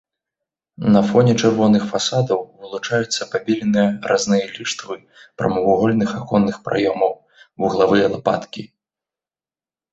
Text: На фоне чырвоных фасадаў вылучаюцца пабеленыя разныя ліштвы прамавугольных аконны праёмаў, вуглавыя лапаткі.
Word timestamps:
На 0.93 1.01
фоне 1.09 1.33
чырвоных 1.41 1.83
фасадаў 1.91 2.39
вылучаюцца 2.63 3.27
пабеленыя 3.35 3.85
разныя 4.13 4.49
ліштвы 4.57 4.97
прамавугольных 5.43 6.09
аконны 6.23 6.53
праёмаў, 6.69 7.13
вуглавыя 7.65 8.05
лапаткі. 8.19 8.61